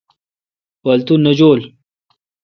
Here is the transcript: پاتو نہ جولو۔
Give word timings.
پاتو 0.81 1.15
نہ 1.23 1.31
جولو۔ 1.37 1.65